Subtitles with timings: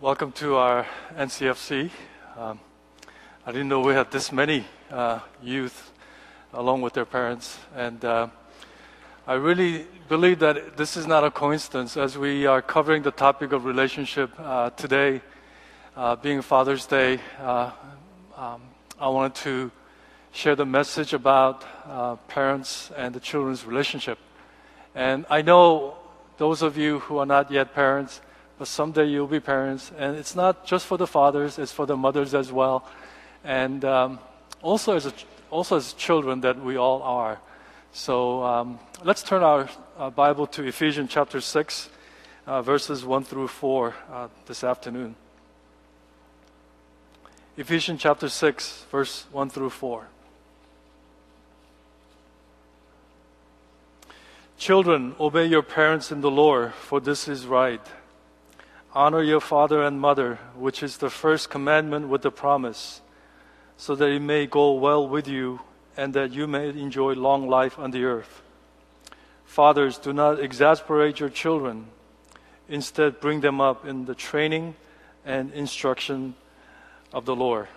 [0.00, 1.90] welcome to our NCFC.
[2.36, 2.60] Um,
[3.44, 5.90] I didn't know we had this many uh, youth
[6.52, 8.28] along with their parents, and uh,
[9.26, 13.50] I really believe that this is not a coincidence as we are covering the topic
[13.50, 15.20] of relationship uh, today,
[15.96, 17.18] uh, being Father's Day.
[17.40, 17.72] Uh,
[18.36, 18.62] um,
[19.00, 19.72] I wanted to
[20.30, 24.18] share the message about uh, parents and the children's relationship.
[24.94, 25.96] And I know
[26.36, 28.20] those of you who are not yet parents,
[28.58, 29.92] but someday you'll be parents.
[29.96, 32.84] And it's not just for the fathers, it's for the mothers as well.
[33.44, 34.18] And um,
[34.62, 35.12] also, as a,
[35.50, 37.38] also as children that we all are.
[37.92, 41.88] So um, let's turn our uh, Bible to Ephesians chapter 6,
[42.46, 45.14] uh, verses 1 through 4 uh, this afternoon.
[47.56, 50.06] Ephesians chapter 6, verse 1 through 4.
[54.58, 57.80] Children, obey your parents in the Lord, for this is right.
[58.98, 63.00] Honor your father and mother, which is the first commandment with the promise,
[63.76, 65.60] so that it may go well with you
[65.96, 68.42] and that you may enjoy long life on the earth.
[69.44, 71.86] Fathers, do not exasperate your children.
[72.68, 74.74] Instead, bring them up in the training
[75.24, 76.34] and instruction
[77.12, 77.68] of the Lord.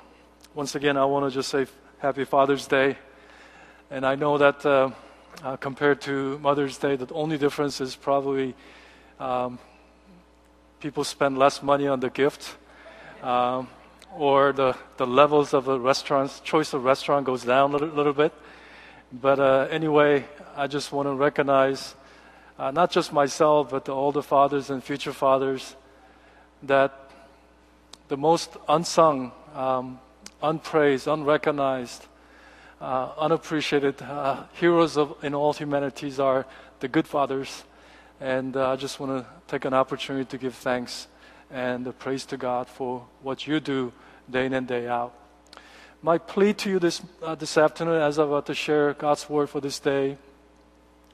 [0.56, 1.68] Once again, I want to just say
[2.00, 2.98] Happy Father's Day.
[3.92, 4.66] And I know that.
[4.66, 4.90] Uh,
[5.44, 6.98] uh, compared to Mother's Day.
[6.98, 8.54] The only difference is probably
[9.20, 9.60] um,
[10.82, 12.58] people spend less money on the gift,
[13.22, 13.68] um,
[14.18, 18.14] or the, the levels of the restaurant's choice of restaurant goes down a little, little
[18.14, 18.34] bit.
[19.14, 21.94] But uh, anyway, I just want to recognize
[22.58, 25.76] uh, not just myself, but the older fathers and future fathers
[26.64, 27.12] that
[28.08, 30.00] the most unsung, um,
[30.42, 32.08] unpraised, unrecognized,
[32.82, 36.46] uh, unappreciated uh, heroes of, in all humanities are
[36.80, 37.64] the good fathers.
[38.22, 41.08] And uh, I just want to take an opportunity to give thanks
[41.50, 43.92] and praise to God for what you do
[44.30, 45.14] day in and day out.
[46.02, 49.50] My plea to you this, uh, this afternoon, as I'm about to share God's word
[49.50, 50.18] for this day,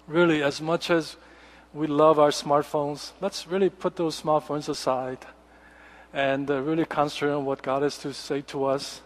[0.06, 1.16] really, as much as
[1.74, 5.26] we love our smartphones, let's really put those smartphones aside
[6.14, 9.02] and uh, really concentrate on what God has to say to us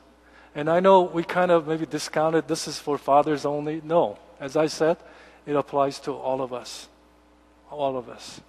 [0.54, 3.82] and I know we kind of maybe discounted this is for fathers only.
[3.84, 4.98] No, as I said,
[5.46, 6.90] it applies to all of us.
[7.72, 8.42] All of us.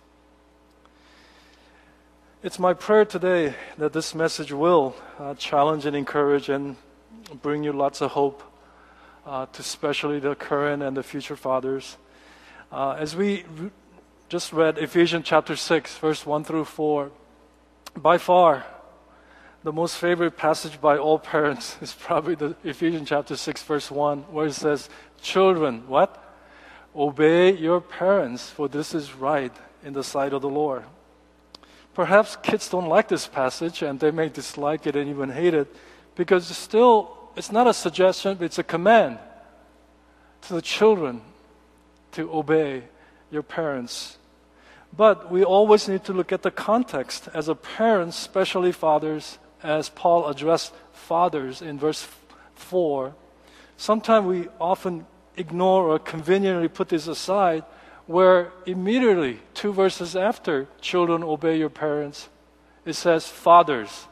[2.42, 6.74] It's my prayer today that this message will uh, challenge and encourage and
[7.40, 8.42] bring you lots of hope
[9.24, 11.98] uh, to especially the current and the future fathers.
[12.72, 13.70] Uh, as we re-
[14.28, 17.12] just read Ephesians chapter 6, verse 1 through 4,
[17.94, 18.66] by far,
[19.62, 24.22] the most favorite passage by all parents is probably the Ephesians chapter 6 verse 1
[24.32, 24.88] where it says,
[25.20, 26.21] "Children, what?
[26.94, 29.52] Obey your parents, for this is right
[29.84, 30.84] in the sight of the Lord."
[31.94, 35.74] Perhaps kids don't like this passage and they may dislike it and even hate it
[36.14, 39.18] because it's still it's not a suggestion, it's a command
[40.42, 41.22] to the children
[42.12, 42.84] to obey
[43.30, 44.18] your parents.
[44.94, 47.28] But we always need to look at the context.
[47.32, 52.06] As a parent, especially fathers, as Paul addressed fathers in verse
[52.54, 53.14] 4,
[53.78, 55.06] sometimes we often
[55.36, 57.64] ignore or conveniently put this aside,
[58.06, 62.28] where immediately, two verses after, children obey your parents,
[62.84, 64.06] it says, Fathers,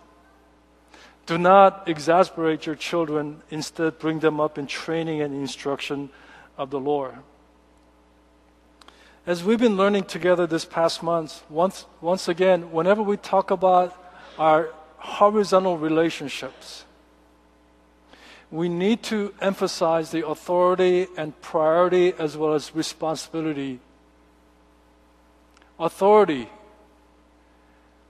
[1.26, 6.10] do not exasperate your children, instead, bring them up in training and instruction
[6.56, 7.14] of the Lord.
[9.26, 13.96] As we've been learning together this past month, once, once again, whenever we talk about
[14.38, 16.84] our horizontal relationships.
[18.50, 23.78] We need to emphasize the authority and priority as well as responsibility.
[25.78, 26.48] Authority,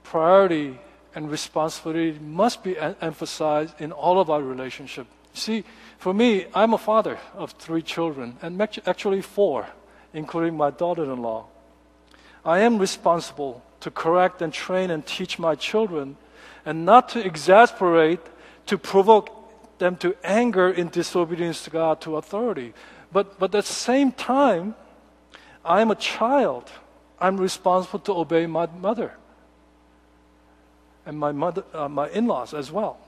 [0.03, 0.79] priority,
[1.15, 5.11] and responsibility must be emphasized in all of our relationships.
[5.35, 5.65] See,
[5.99, 9.67] for me, I'm a father of three children, and actually four,
[10.15, 11.47] including my daughter in law.
[12.45, 16.17] I am responsible to correct and train and teach my children
[16.65, 18.21] and not to exasperate,
[18.67, 19.40] to provoke
[19.81, 22.73] them to anger in disobedience to God, to authority.
[23.13, 24.77] But, but at the same time,
[25.65, 26.71] I'm a child.
[27.19, 29.15] I'm responsible to obey my mother
[31.05, 32.99] and my, mother, uh, my in-laws as well.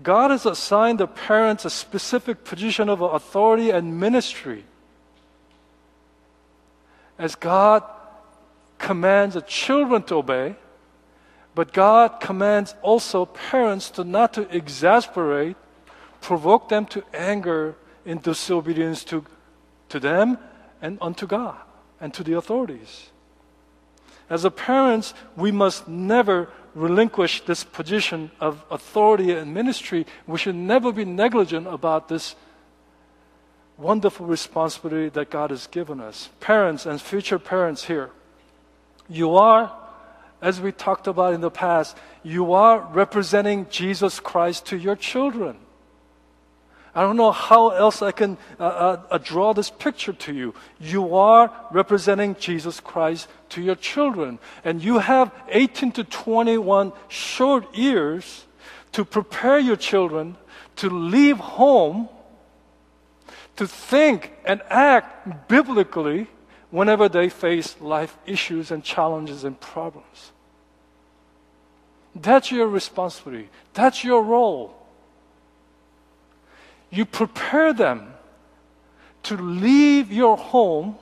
[0.00, 4.64] God has assigned the parents a specific position of authority and ministry.
[7.18, 7.82] As God
[8.78, 10.56] commands the children to obey,
[11.54, 15.56] but God commands also parents to not to exasperate,
[16.20, 19.24] provoke them to anger in disobedience to,
[19.90, 20.38] to them
[20.80, 21.58] and unto God
[22.00, 23.10] and to the authorities.
[24.30, 30.06] As a parents, we must never relinquish this position of authority and ministry.
[30.26, 32.34] We should never be negligent about this
[33.76, 36.30] wonderful responsibility that God has given us.
[36.40, 38.10] Parents and future parents here,
[39.08, 39.76] you are,
[40.42, 45.56] as we talked about in the past, you are representing Jesus Christ to your children.
[46.94, 50.54] I don't know how else I can uh, uh, uh, draw this picture to you.
[50.78, 54.38] You are representing Jesus Christ to your children.
[54.62, 58.44] And you have 18 to 21 short years
[58.92, 60.36] to prepare your children
[60.76, 62.08] to leave home,
[63.56, 66.26] to think and act biblically
[66.70, 70.31] whenever they face life issues and challenges and problems.
[72.14, 73.48] That's your responsibility.
[73.72, 74.82] That's your role
[76.92, 78.12] you prepare them
[79.24, 80.96] to leave your home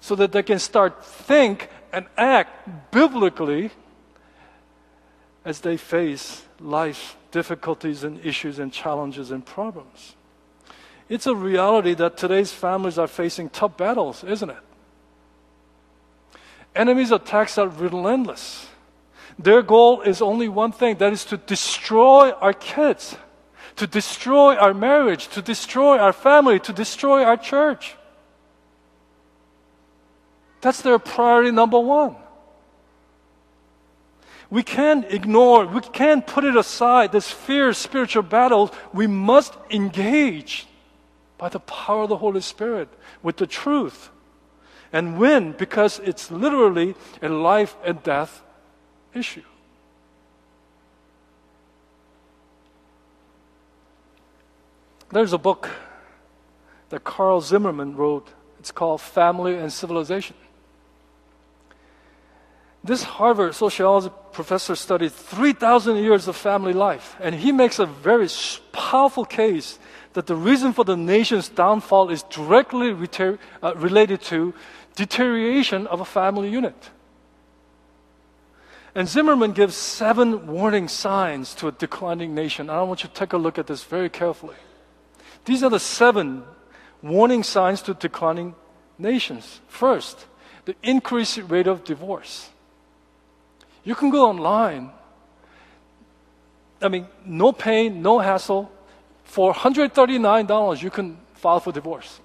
[0.00, 3.70] so that they can start think and act biblically
[5.44, 10.14] as they face life's difficulties and issues and challenges and problems.
[11.08, 14.56] It's a reality that today's families are facing tough battles, isn't it?
[16.74, 18.68] Enemies' attacks are relentless.
[19.38, 23.16] Their goal is only one thing that is to destroy our kids
[23.76, 27.96] to destroy our marriage, to destroy our family, to destroy our church.
[30.60, 32.16] That's their priority number one.
[34.50, 38.70] We can't ignore, we can't put it aside, this fierce spiritual battle.
[38.92, 40.66] We must engage
[41.38, 42.88] by the power of the Holy Spirit
[43.22, 44.10] with the truth
[44.92, 48.42] and win because it's literally a life and death
[49.14, 49.42] issue.
[55.10, 55.68] There's a book
[56.88, 58.28] that Carle Zimmerman wrote.
[58.58, 60.36] It's called Family and Civilization.
[62.84, 68.28] This Harvard sociology professor studied 3,000 years of family life, and he makes a very
[68.72, 69.78] powerful case
[70.14, 74.52] that the reason for the nation's downfall is directly uh, related to
[74.96, 76.90] deterioration of a family unit.
[78.94, 82.68] And Zimmerman gives seven warning signs to a declining nation.
[82.68, 84.56] And I want you to take a look at this very carefully.
[85.44, 86.44] These are the seven
[87.00, 88.54] warning signs to declining
[88.98, 89.60] nations.
[89.66, 90.26] First,
[90.66, 92.50] the increased rate of divorce.
[93.82, 94.90] You can go online.
[96.80, 98.70] I mean, no pain, no hassle.
[99.24, 102.20] For $139, you can file for divorce.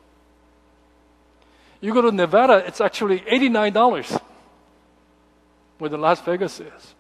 [1.79, 4.21] You go to Nevada, it's actually $89,
[5.77, 6.95] where the Las Vegas is.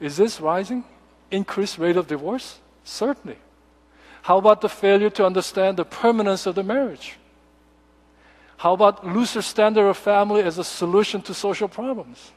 [0.00, 0.84] Is this rising?
[1.30, 2.58] Increased rate of divorce?
[2.84, 3.38] Certainly.
[4.22, 7.16] How about the failure to understand the permanence of the marriage?
[8.56, 12.32] How about looser standard of family as a solution to social problems?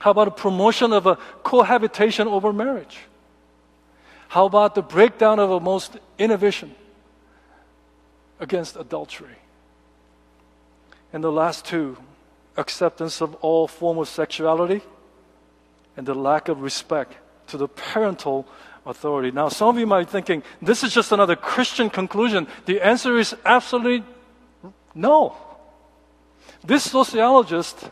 [0.00, 2.98] How about a promotion of a cohabitation over marriage?
[4.28, 6.74] How about the breakdown of a most innovation
[8.38, 9.36] against adultery?
[11.12, 11.96] And the last two,
[12.58, 14.82] acceptance of all form of sexuality
[15.96, 17.14] and the lack of respect
[17.46, 18.46] to the parental
[18.84, 19.30] authority.
[19.30, 22.46] Now, some of you might be thinking, this is just another Christian conclusion.
[22.66, 24.04] The answer is absolutely
[24.94, 25.36] no.
[26.64, 27.90] This sociologist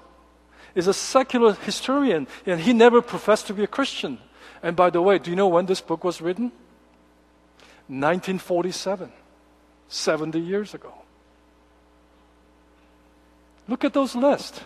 [0.75, 4.19] is a secular historian, and he never professed to be a Christian.
[4.63, 6.53] And by the way, do you know when this book was written?
[7.89, 9.13] 1947,
[9.89, 10.93] 70 years ago.
[13.69, 14.61] Look at those lists.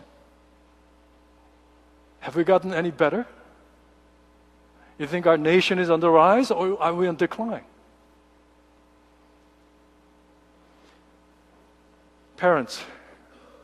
[2.21, 3.27] Have we gotten any better?
[4.99, 7.65] You think our nation is on the rise or are we on decline?
[12.37, 12.83] Parents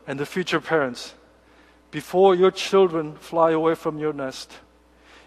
[0.07, 1.13] and the future parents,
[1.91, 4.51] before your children fly away from your nest,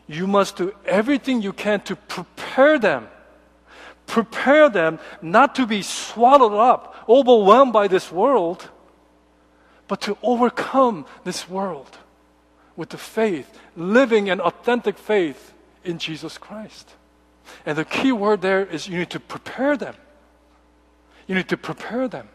[0.09, 3.07] you must do everything you can to prepare them.
[4.07, 8.69] Prepare them not to be swallowed up, overwhelmed by this world,
[9.91, 11.99] but to overcome this world
[12.77, 16.95] with the faith, living an authentic faith in Jesus Christ.
[17.67, 19.97] And the key word there is you need to prepare them.
[21.27, 22.29] You need to prepare them.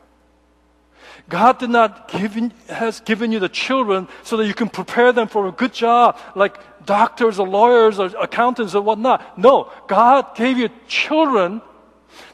[1.30, 2.36] God did not give
[2.68, 6.20] has given you the children so that you can prepare them for a good job,
[6.36, 9.38] like doctors or lawyers or accountants or whatnot.
[9.38, 11.62] No, God gave you children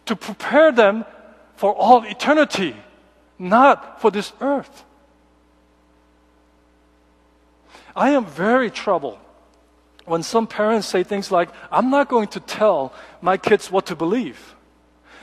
[0.08, 1.06] to prepare them
[1.58, 2.76] for all eternity,
[3.38, 4.84] not for this earth.
[7.96, 9.20] I am very troubled
[10.06, 13.96] when some parents say things like, I'm not going to tell my kids what to
[13.96, 14.56] believe,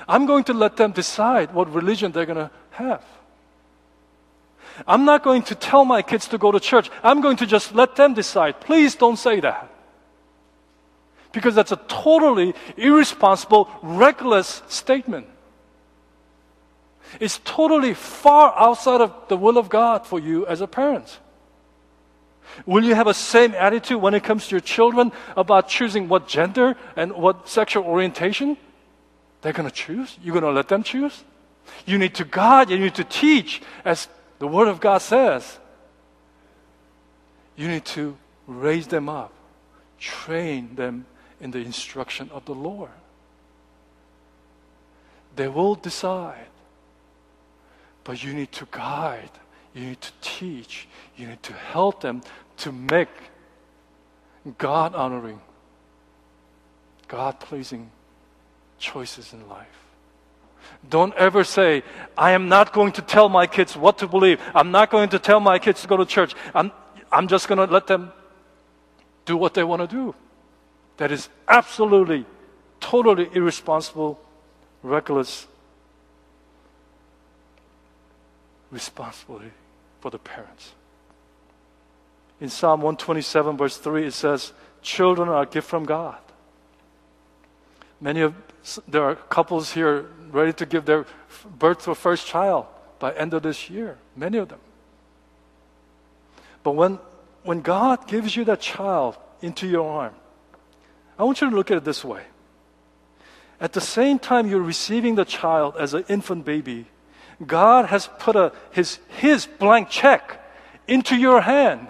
[0.07, 3.05] I'm going to let them decide what religion they're going to have.
[4.87, 6.89] I'm not going to tell my kids to go to church.
[7.03, 8.61] I'm going to just let them decide.
[8.61, 9.69] Please don't say that.
[11.33, 15.27] Because that's a totally irresponsible, reckless statement.
[17.21, 21.19] It's totally far outside of the will of God for you as a parent.
[22.67, 26.29] Will you have a same attitude when it comes to your children about choosing what
[26.29, 28.57] gender and what sexual orientation
[29.43, 30.19] they're going to choose?
[30.23, 31.25] You're going to let them choose?
[31.87, 35.59] You need to guide, you need to teach, as the Word of God says.
[37.57, 39.33] You need to raise them up,
[39.99, 41.07] train them
[41.41, 42.91] in the instruction of the Lord.
[45.37, 46.49] They will decide,
[48.05, 49.31] but you need to guide,
[49.75, 52.23] you need to teach, you need to help them
[52.59, 53.09] to make
[54.57, 55.41] God honoring,
[57.07, 57.91] God pleasing
[58.79, 59.67] choices in life.
[60.89, 61.83] Don't ever say,
[62.17, 64.41] I am not going to tell my kids what to believe.
[64.55, 66.35] I'm not going to tell my kids to go to church.
[66.55, 66.73] I'm,
[67.11, 68.13] I'm just going to let them
[69.25, 70.15] do what they want to do.
[70.99, 72.27] That is absolutely,
[72.81, 74.21] totally irresponsible,
[74.83, 75.47] reckless
[78.71, 79.53] responsibility
[80.01, 80.73] for the parents.
[82.41, 86.19] In Psalm 127, verse 3, it says, Children are a gift from God.
[88.01, 88.35] Many of
[88.87, 91.07] there are couples here ready to give their
[91.59, 92.67] birth to a first child
[92.99, 93.99] by end of this year.
[94.15, 94.61] Many of them.
[96.63, 96.99] But when
[97.43, 100.15] when God gives you that child into your arm,
[101.19, 102.23] I want you to look at it this way.
[103.61, 106.87] At the same time you're receiving the child as an infant baby,
[107.47, 110.45] God has put a, his, his blank check
[110.87, 111.87] into your hand.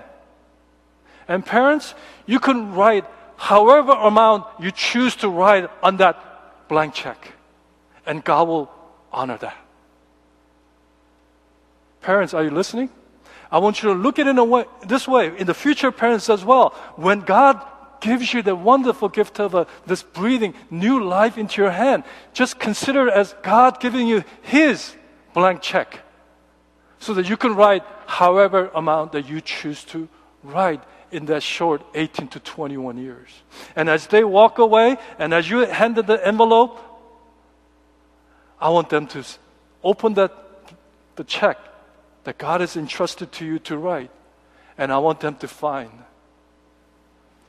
[1.26, 1.94] And parents,
[2.26, 3.04] you can write
[3.36, 7.32] however amount you choose to write on that blank check.
[8.04, 8.70] And God will
[9.12, 9.56] honor that.
[12.00, 12.90] Parents, are you listening?
[13.50, 15.90] I want you to look at it in a way, this way, in the future
[15.90, 16.70] parents as well.
[16.96, 17.64] When God
[18.00, 22.58] gives you the wonderful gift of a, this breathing new life into your hand, just
[22.58, 24.94] consider it as God giving you His
[25.38, 26.00] blank check
[26.99, 30.09] so that you can write however amount that you choose to
[30.42, 33.30] write in that short 18 to 21 years.
[33.76, 36.76] And as they walk away, and as you hand them the envelope,
[38.61, 39.25] I want them to
[39.85, 40.33] open that
[41.14, 41.57] the check
[42.25, 44.11] that God has entrusted to you to write,
[44.76, 45.92] and I want them to find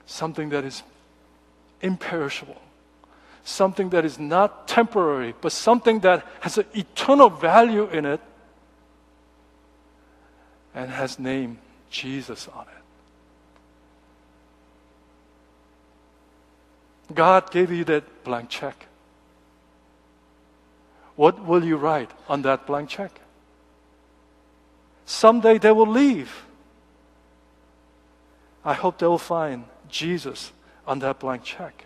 [0.05, 0.83] something that is
[1.81, 2.61] imperishable,
[3.49, 8.21] something that is not temporary, but something that has an eternal value in it
[10.73, 11.57] and has name
[11.89, 12.83] Jesus on it.
[17.13, 18.85] God gave you that blank check.
[21.15, 23.19] What will you write on that blank check?
[25.05, 26.45] Someday they will leave.
[28.63, 30.51] I hope they will find Jesus
[30.85, 31.85] on that blank check.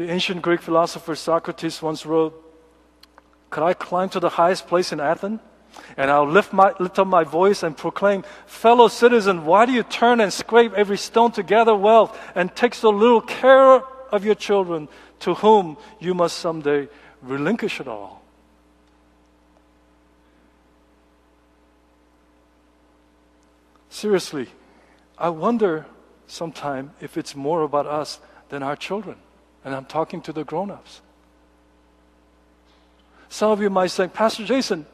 [0.00, 2.32] The ancient Greek philosopher Socrates once wrote,
[3.50, 5.40] Could I climb to the highest place in Athens?
[5.94, 9.82] And I'll lift, my, lift up my voice and proclaim, Fellow citizen, why do you
[9.82, 14.34] turn and scrape every stone to gather wealth and take so little care of your
[14.34, 14.88] children,
[15.18, 16.88] to whom you must someday
[17.20, 18.22] relinquish it all?
[23.90, 24.48] Seriously,
[25.18, 25.84] I wonder
[26.26, 29.18] sometime if it's more about us than our children.
[29.64, 31.00] And I'm talking to the grown ups.
[33.28, 34.86] Some of you might say, Pastor Jason,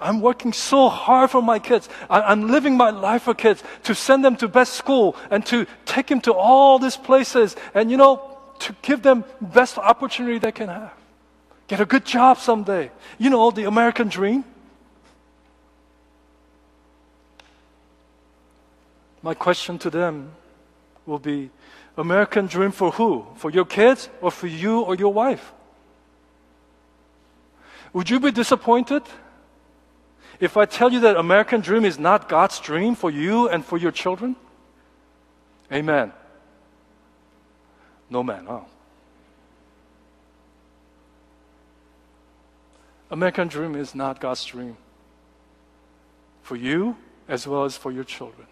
[0.00, 1.88] I'm working so hard for my kids.
[2.08, 5.66] I, am living my life for kids to send them to best school and to
[5.84, 10.52] take them to all these places and, you know, to give them best opportunity they
[10.52, 10.92] can have.
[11.68, 12.90] Get a good job someday.
[13.18, 14.44] You know, the American dream.
[19.22, 20.32] My question to them
[21.04, 21.50] will be
[21.96, 23.26] American dream for who?
[23.36, 25.52] For your kids or for you or your wife?
[27.92, 29.02] Would you be disappointed
[30.38, 33.76] if I tell you that American dream is not God's dream for you and for
[33.76, 34.36] your children?
[35.72, 36.12] Amen.
[38.08, 38.60] No man, huh?
[43.10, 44.76] American dream is not God's dream
[46.42, 46.96] for you
[47.28, 48.46] as well as for your children.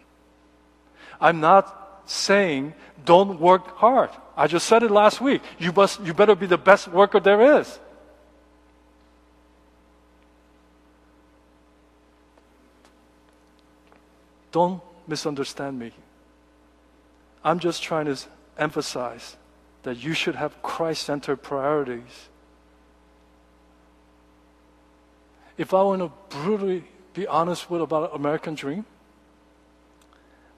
[1.21, 2.75] I'm not saying
[3.05, 4.11] don't work hard.
[4.37, 5.43] I just said it last week.
[5.59, 7.79] You must you better be the best worker there is.
[14.51, 15.93] Don't misunderstand me.
[17.45, 18.17] I'm just trying to
[18.57, 19.37] emphasize
[19.83, 22.29] that you should have Christ centered priorities.
[25.57, 26.85] If I want to brutally
[27.15, 28.85] be honest with about American dream?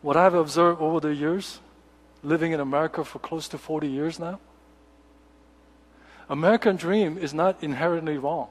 [0.03, 1.61] What I've observed over the years,
[2.23, 4.41] living in America for close to 40 years now,
[6.29, 8.49] American dream is not inherently wrong.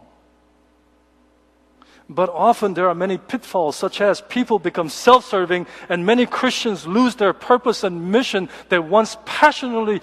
[2.10, 6.88] But often there are many pitfalls, such as people become self serving and many Christians
[6.88, 10.02] lose their purpose and mission they once passionately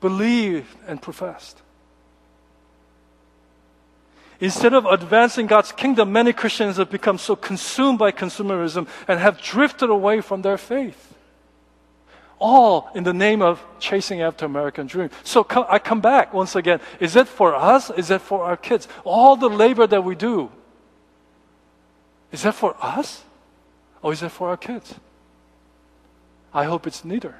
[0.00, 1.60] believed and professed.
[4.42, 9.40] Instead of advancing God's kingdom, many Christians have become so consumed by consumerism and have
[9.40, 11.14] drifted away from their faith.
[12.40, 15.10] All in the name of chasing after American dream.
[15.22, 16.80] So I come back once again.
[16.98, 17.88] Is it for us?
[17.90, 18.88] Is it for our kids?
[19.04, 20.50] All the labor that we do,
[22.32, 23.22] is that for us?
[24.02, 24.92] Or is that for our kids?
[26.52, 27.36] I hope it's neither.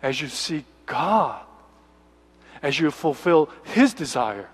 [0.00, 1.42] As you seek God,
[2.62, 4.50] as you fulfill His desire,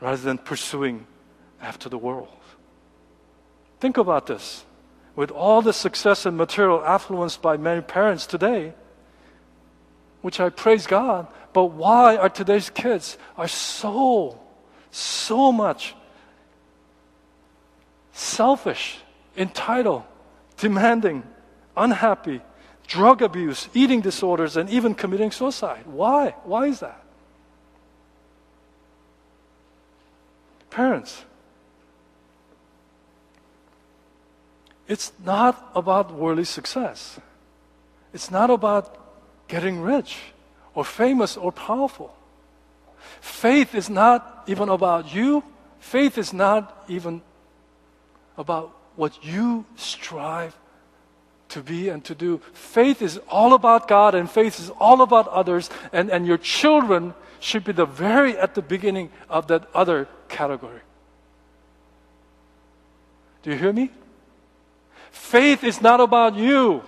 [0.00, 1.06] rather than pursuing
[1.60, 2.28] after the world.
[3.80, 4.64] Think about this.
[5.14, 8.74] With all the success and material affluence by many parents today,
[10.20, 14.38] which I praise God, but why are today's kids are so,
[14.90, 15.94] so much
[18.12, 18.98] selfish,
[19.36, 20.02] entitled,
[20.58, 21.22] demanding,
[21.76, 22.42] unhappy,
[22.86, 25.84] drug abuse, eating disorders, and even committing suicide?
[25.86, 26.34] Why?
[26.44, 27.05] Why is that?
[30.70, 31.24] Parents,
[34.88, 37.18] it's not about worldly success.
[38.12, 40.18] It's not about getting rich
[40.74, 42.14] or famous or powerful.
[43.20, 45.42] Faith is not even about you.
[45.80, 47.22] Faith is not even
[48.36, 50.56] about what you strive
[51.48, 52.40] to be and to do.
[52.52, 57.14] Faith is all about God and faith is all about others, and, and your children
[57.40, 60.80] should be the very at the beginning of that other category.
[63.42, 63.90] Do you hear me?
[65.10, 66.82] Faith is not about you.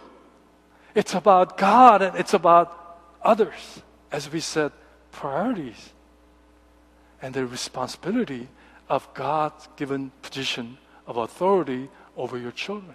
[0.94, 3.82] It's about God and it's about others.
[4.10, 4.72] As we said,
[5.12, 5.90] priorities
[7.22, 8.48] and the responsibility
[8.88, 12.94] of God's given position of authority over your children.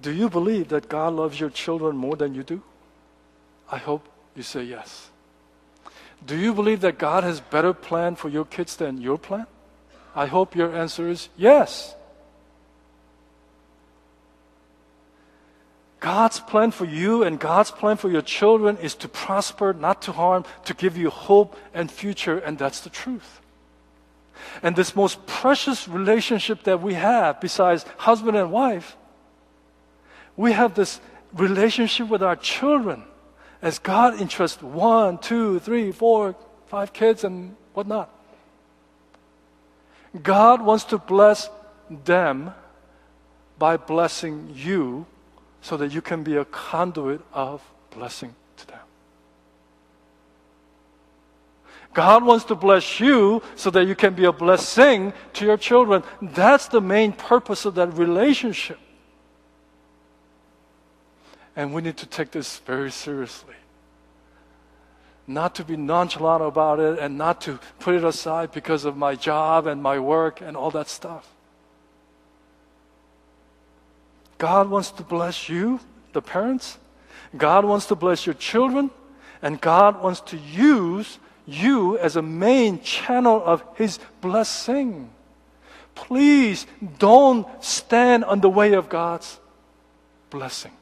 [0.00, 2.62] Do you believe that God loves your children more than you do?
[3.70, 5.10] I hope you say yes.
[6.26, 9.46] Do you believe that God has better plan for your kids than your plan?
[10.14, 11.94] I hope your answer is yes.
[16.00, 20.12] God's plan for you and God's plan for your children is to prosper, not to
[20.12, 23.40] harm, to give you hope and future, and that's the truth.
[24.62, 28.96] And this most precious relationship that we have, besides husband and wife,
[30.36, 31.00] we have this
[31.32, 33.04] relationship with our children
[33.64, 38.10] as God entrusts one, two, three, four, five kids and whatnot.
[40.22, 41.48] God wants to bless
[42.04, 42.52] them
[43.58, 45.06] by blessing you
[45.62, 48.80] so that you can be a conduit of blessing to them.
[51.94, 56.02] God wants to bless you so that you can be a blessing to your children.
[56.20, 58.78] That's the main purpose of that relationship.
[61.56, 63.54] And we need to take this very seriously.
[65.26, 69.14] Not to be nonchalant about it and not to put it aside because of my
[69.14, 71.28] job and my work and all that stuff.
[74.36, 75.80] God wants to bless you,
[76.12, 76.78] the parents.
[77.36, 78.90] God wants to bless your children.
[79.40, 85.10] And God wants to use you as a main channel of His blessing.
[85.94, 86.66] Please
[86.98, 89.38] don't stand on the way of God's
[90.30, 90.72] blessing.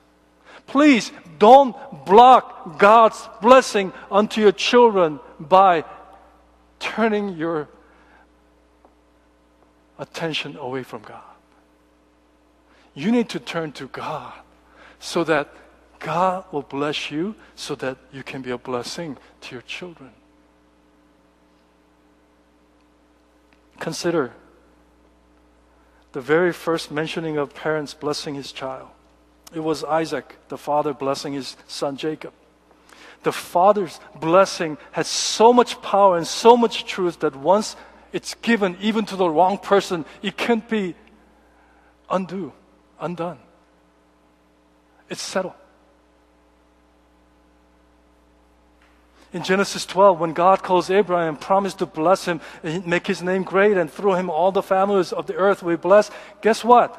[0.72, 5.84] Please don't block God's blessing unto your children by
[6.78, 7.68] turning your
[9.98, 11.20] attention away from God.
[12.94, 14.32] You need to turn to God
[14.98, 15.54] so that
[15.98, 20.12] God will bless you so that you can be a blessing to your children.
[23.78, 24.32] Consider
[26.12, 28.88] the very first mentioning of parents blessing his child.
[29.54, 32.32] It was Isaac, the father, blessing his son Jacob.
[33.22, 37.76] The father's blessing has so much power and so much truth that once
[38.12, 40.94] it's given even to the wrong person, it can't be
[42.10, 42.52] undo,
[43.00, 43.38] undone.
[45.08, 45.54] It's settled.
[49.32, 53.44] In Genesis 12, when God calls Abraham, promised to bless him and make his name
[53.44, 56.12] great and through him all the families of the earth will be blessed,
[56.42, 56.98] guess what?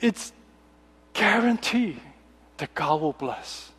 [0.00, 0.32] It's
[1.20, 1.96] guarantee
[2.56, 3.72] that God will bless.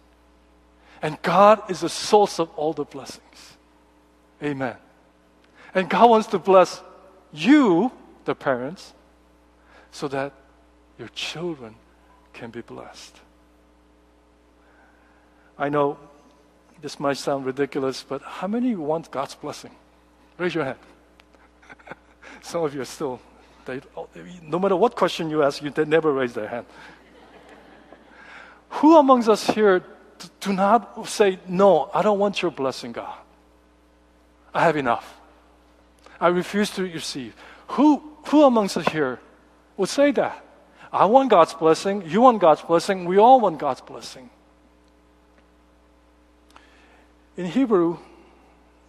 [1.01, 3.57] And God is the source of all the blessings.
[4.43, 4.75] Amen.
[5.73, 6.81] And God wants to bless
[7.33, 7.91] you,
[8.25, 8.93] the parents,
[9.89, 10.33] so that
[10.99, 11.73] your children
[12.33, 13.19] can be blessed.
[15.57, 15.97] I know
[16.81, 19.71] this might sound ridiculous, but how many want God's blessing?
[20.37, 20.79] Raise your hand.
[22.41, 23.19] Some of you are still,
[23.65, 23.81] they,
[24.43, 26.67] no matter what question you ask, you, they never raise their hand.
[28.71, 29.83] Who amongst us here
[30.39, 33.13] do not say, No, I don't want your blessing, God?
[34.53, 35.19] I have enough.
[36.19, 37.35] I refuse to receive.
[37.69, 39.19] Who, who amongst us here
[39.77, 40.43] would say that?
[40.91, 42.03] I want God's blessing.
[42.05, 43.05] You want God's blessing.
[43.05, 44.29] We all want God's blessing.
[47.37, 47.97] In Hebrew,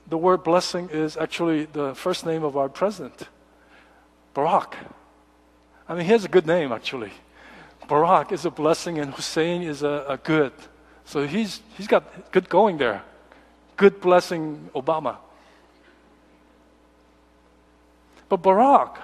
[0.09, 3.29] the word blessing is actually the first name of our president,
[4.35, 4.75] Barack.
[5.89, 7.13] I mean, he has a good name, actually.
[7.93, 10.55] Barack is a blessing, and Hussein is a, a good.
[11.05, 13.03] So he's, he's got good going there.
[13.77, 15.17] Good blessing, Obama.
[18.31, 18.97] But Barack,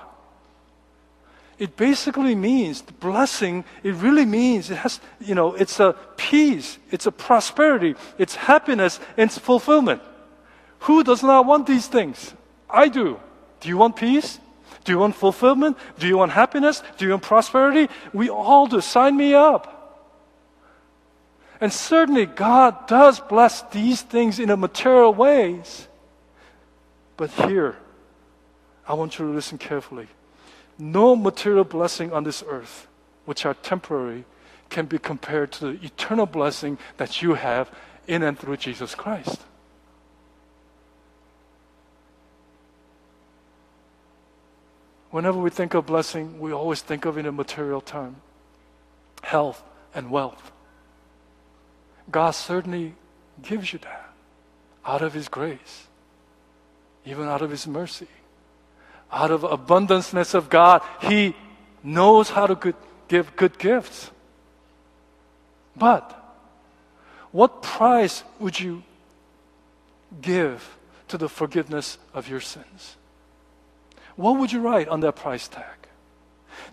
[1.59, 6.79] it basically means the blessing, it really means it has, you know, it's a peace,
[6.90, 10.01] it's a prosperity, it's happiness, and it's fulfillment.
[10.88, 12.33] Who does not want these things?
[12.70, 13.20] I do.
[13.61, 14.40] Do you want peace?
[14.88, 15.77] Do you want fulfillment?
[15.98, 16.83] Do you want happiness?
[16.96, 17.92] Do you want prosperity?
[18.14, 18.81] We all do.
[18.81, 20.09] Sign me up.
[21.61, 25.88] And certainly God does bless these things in a material ways.
[27.18, 27.77] But here,
[28.88, 30.09] I want you to listen carefully.
[30.79, 32.88] No material blessing on this earth,
[33.27, 34.24] which are temporary,
[34.70, 37.70] can be compared to the eternal blessing that you have
[38.07, 39.42] in and through Jesus Christ.
[45.11, 48.16] Whenever we think of blessing, we always think of it in a material term
[49.23, 49.62] health
[49.94, 50.53] and wealth.
[52.11, 52.94] God certainly
[53.42, 54.11] gives you that
[54.85, 55.87] out of His grace,
[57.05, 58.09] even out of His mercy.
[59.11, 61.35] Out of abundanceness of God, He
[61.83, 62.77] knows how to good,
[63.09, 64.11] give good gifts.
[65.75, 66.14] But
[67.33, 68.83] what price would you
[70.21, 70.77] give
[71.09, 72.98] to the forgiveness of your sins?
[74.19, 75.87] What would you write on that price tag?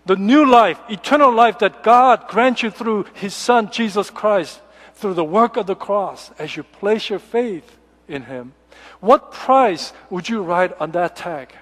[0.04, 4.60] The new life, eternal life that God grants you through His Son, Jesus Christ,
[4.94, 7.78] through the work of the cross, as you place your faith
[8.08, 8.52] in Him,
[8.98, 11.54] what price would you write on that tag?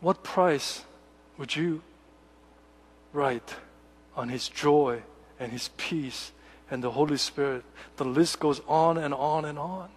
[0.00, 0.84] What price
[1.38, 1.80] would you
[3.14, 3.54] write
[4.14, 5.00] on His joy
[5.40, 6.32] and His peace
[6.70, 7.64] and the Holy Spirit?
[7.96, 9.88] The list goes on and on and on.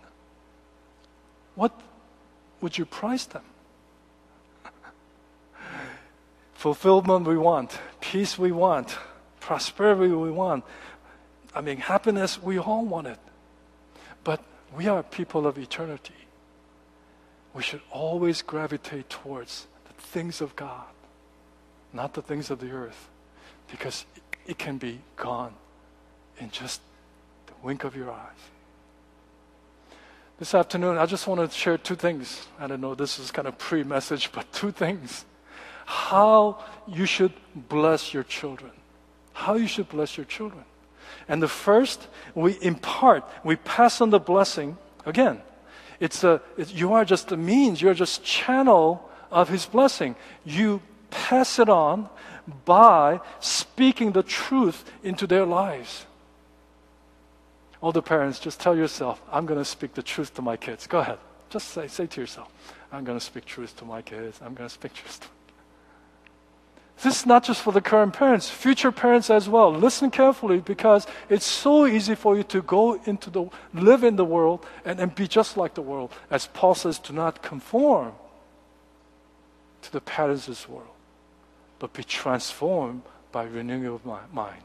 [1.55, 1.79] What
[2.61, 3.43] would you price them?
[6.53, 8.97] fulfillment we want, peace we want,
[9.39, 10.63] prosperity we want.
[11.55, 13.19] I mean, happiness, we all want it.
[14.23, 14.43] But
[14.75, 16.13] we are people of eternity.
[17.53, 20.85] We should always gravitate towards the things of God,
[21.91, 23.09] not the things of the earth,
[23.71, 24.05] because
[24.45, 25.53] it can be gone
[26.37, 26.81] in just
[27.47, 28.58] the wink of your eyes.
[30.39, 32.47] This afternoon, I just want to share two things.
[32.57, 35.25] I don't know, this is kind of pre message, but two things
[35.85, 38.71] how you should bless your children.
[39.33, 40.63] How you should bless your children.
[41.27, 44.77] And the first, we impart, we pass on the blessing.
[45.07, 45.41] Again,
[45.99, 50.15] it's a, it's, you are just the means, you're just channel of His blessing.
[50.45, 52.07] You pass it on
[52.65, 56.05] by speaking the truth into their lives.
[57.81, 60.85] The parents, just tell yourself, I'm going to speak the truth to my kids.
[60.85, 61.17] Go ahead.
[61.49, 62.51] Just say, say to yourself,
[62.91, 64.39] I'm going to speak truth to my kids.
[64.43, 65.27] I'm going to speak truth to
[67.01, 69.71] this is not just for the current parents, future parents as well.
[69.71, 74.25] Listen carefully because it's so easy for you to go into the, live in the
[74.25, 76.11] world and, and be just like the world.
[76.29, 78.13] As Paul says, do not conform
[79.83, 80.89] to the patterns of this world,
[81.79, 84.63] but be transformed by renewing of my mind.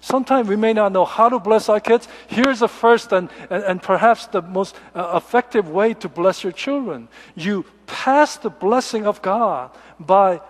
[0.00, 2.08] Sometimes we may not know how to bless our kids.
[2.28, 6.52] Here's the first and, and, and perhaps the most uh, effective way to bless your
[6.52, 7.08] children.
[7.34, 10.40] You pass the blessing of God by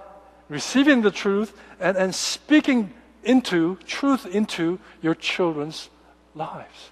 [0.49, 2.93] receiving the truth and, and speaking
[3.25, 5.91] into truth into your children's
[6.35, 6.91] lives.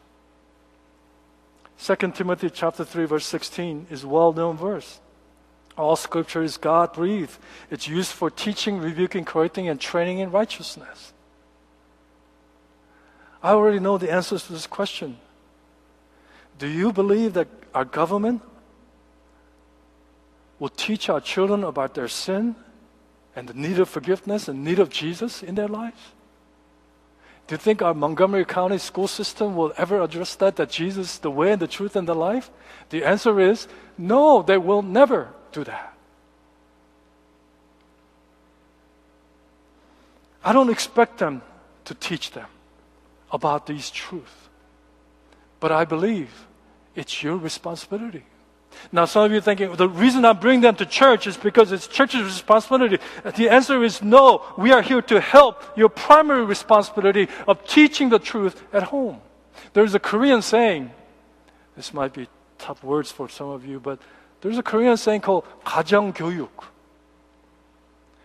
[1.78, 5.00] 2 Timothy chapter 3 verse 16 is a well-known verse.
[5.76, 7.36] All scripture is God breathed.
[7.70, 11.13] It's used for teaching, rebuking, correcting, and training in righteousness.
[13.44, 15.18] I already know the answers to this question.
[16.58, 18.40] Do you believe that our government
[20.58, 22.56] will teach our children about their sin
[23.36, 26.00] and the need of forgiveness and need of Jesus in their lives?
[27.46, 31.18] Do you think our Montgomery County school system will ever address that, that Jesus is
[31.18, 32.50] the way and the truth and the life?
[32.88, 35.92] The answer is no, they will never do that.
[40.42, 41.42] I don't expect them
[41.84, 42.46] to teach them
[43.33, 44.31] about these truths.
[45.59, 46.47] But I believe
[46.95, 48.23] it's your responsibility.
[48.91, 51.71] Now, some of you are thinking, the reason I bring them to church is because
[51.71, 52.99] it's church's responsibility.
[53.35, 54.43] The answer is no.
[54.57, 59.21] We are here to help your primary responsibility of teaching the truth at home.
[59.73, 60.91] There's a Korean saying,
[61.75, 63.99] this might be tough words for some of you, but
[64.41, 66.49] there's a Korean saying called 가정 교육,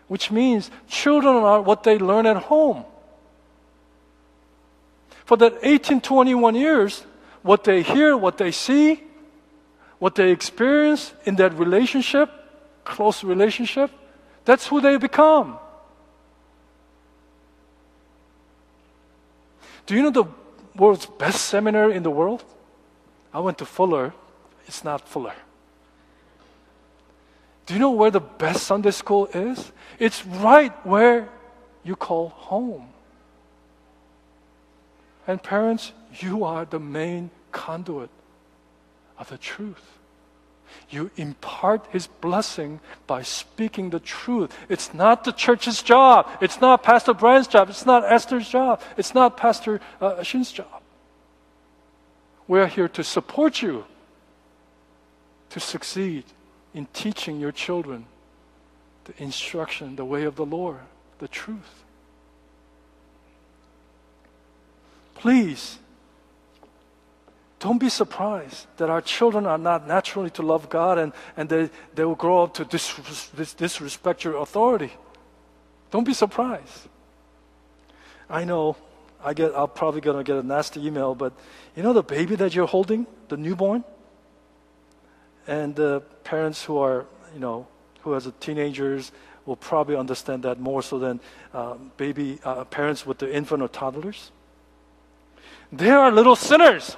[0.08, 2.84] which means children are what they learn at home.
[5.29, 7.05] For that 18, 21 years,
[7.43, 9.03] what they hear, what they see,
[9.99, 12.31] what they experience in that relationship,
[12.83, 13.91] close relationship,
[14.43, 15.59] that's who they become.
[19.85, 20.25] Do you know the
[20.75, 22.43] world's best seminar in the world?
[23.31, 24.15] I went to Fuller.
[24.65, 25.35] It's not Fuller.
[27.67, 29.71] Do you know where the best Sunday school is?
[29.99, 31.29] It's right where
[31.83, 32.89] you call home.
[35.29, 38.09] And parents, you are the main conduit
[39.19, 39.99] of the truth.
[40.89, 44.57] You impart His blessing by speaking the truth.
[44.69, 46.27] It's not the church's job.
[46.41, 47.69] It's not Pastor Brian's job.
[47.69, 48.81] It's not Esther's job.
[48.97, 50.81] It's not Pastor uh, Shin's job.
[52.47, 53.85] We are here to support you
[55.51, 56.23] to succeed
[56.73, 58.07] in teaching your children
[59.03, 60.79] the instruction, the way of the Lord,
[61.19, 61.83] the truth.
[65.19, 65.77] Please
[67.59, 71.69] don't be surprised that our children are not naturally to love God and, and they,
[71.93, 74.93] they will grow up to dis, dis, disrespect your authority.
[75.91, 76.87] Don't be surprised.
[78.29, 78.77] I know
[79.21, 81.33] I get, I'm probably going to get a nasty email, but
[81.75, 83.83] you know the baby that you're holding, the newborn?
[85.47, 87.67] And the parents who are, you know,
[88.03, 89.11] who has teenagers
[89.45, 91.19] will probably understand that more so than
[91.53, 94.31] uh, baby uh, parents with the infant or toddlers.
[95.71, 96.97] They are little sinners.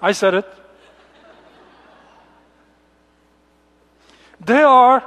[0.00, 0.46] I said it.
[4.40, 5.02] They are,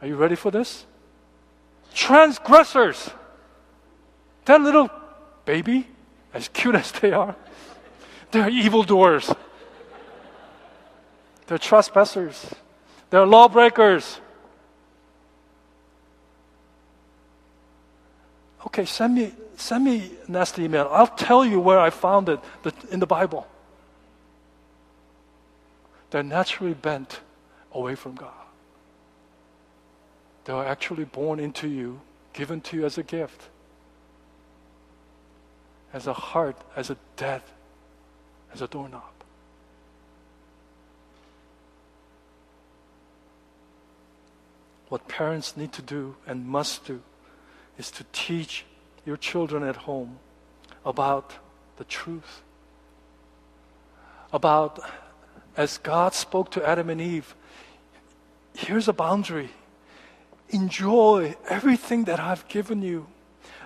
[0.00, 0.86] are you ready for this?
[1.92, 3.10] Transgressors.
[4.44, 4.88] That little
[5.44, 5.88] baby,
[6.32, 7.36] as cute as they are,
[8.30, 9.34] they're evildoers.
[11.46, 12.54] They're trespassers.
[13.10, 14.20] They're lawbreakers.
[18.70, 20.88] Okay, send me send me a nasty email.
[20.92, 22.40] I'll tell you where I found it
[22.90, 23.48] in the Bible.
[26.10, 27.20] They're naturally bent
[27.72, 28.32] away from God.
[30.44, 32.00] They are actually born into you,
[32.32, 33.48] given to you as a gift,
[35.92, 37.52] as a heart, as a death,
[38.54, 39.02] as a doorknob.
[44.88, 47.02] What parents need to do and must do
[47.80, 48.66] is to teach
[49.06, 50.18] your children at home
[50.84, 51.32] about
[51.78, 52.42] the truth.
[54.34, 54.78] About,
[55.56, 57.34] as God spoke to Adam and Eve,
[58.54, 59.48] here's a boundary.
[60.50, 63.06] Enjoy everything that I've given you.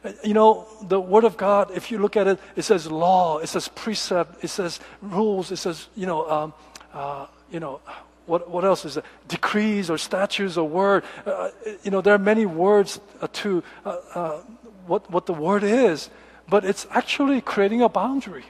[0.04, 3.38] Uh, you know, the Word of God, if you look at it, it says law,
[3.38, 6.54] it says precept, it says rules, it says, you know, um,
[6.92, 7.80] uh, you know,
[8.26, 9.04] what, what else is it?
[9.28, 11.04] Decrees or statutes or word.
[11.26, 11.50] Uh,
[11.82, 14.40] you know, there are many words uh, to uh, uh,
[14.86, 16.10] what, what the word is,
[16.48, 18.44] but it's actually creating a boundary.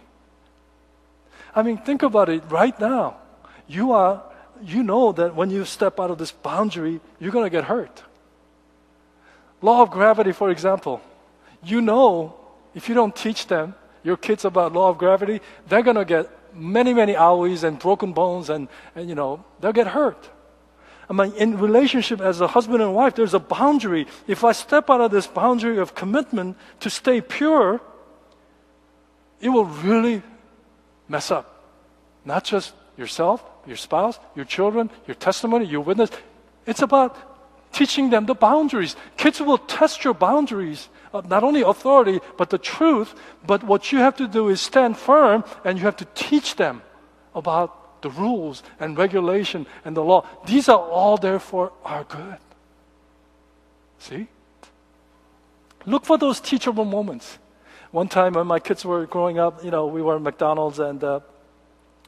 [1.54, 3.16] I mean, think about it right now.
[3.66, 4.22] You are,
[4.62, 8.02] you know that when you step out of this boundary, you're going to get hurt.
[9.62, 11.00] Law of gravity, for example.
[11.62, 12.34] You know,
[12.74, 16.30] if you don't teach them, your kids about law of gravity, they're going to get
[16.55, 20.31] many, many owies and broken bones and, and, you know, they'll get hurt.
[21.09, 24.07] I mean, in relationship as a husband and wife, there's a boundary.
[24.27, 27.81] If I step out of this boundary of commitment to stay pure,
[29.40, 30.23] it will really
[31.09, 31.62] mess up.
[32.25, 36.11] Not just yourself, your spouse, your children, your testimony, your witness.
[36.64, 37.17] It's about
[37.73, 38.97] teaching them the boundaries.
[39.17, 40.88] Kids will test your boundaries
[41.22, 43.14] not only authority, but the truth.
[43.46, 46.83] But what you have to do is stand firm and you have to teach them
[47.35, 50.27] about the rules and regulation and the law.
[50.44, 52.38] These are all there for our good.
[53.98, 54.27] See?
[55.87, 57.38] Look for those teachable moments.
[57.92, 61.03] One time when my kids were growing up, you know, we were at McDonald's and,
[61.03, 61.20] uh,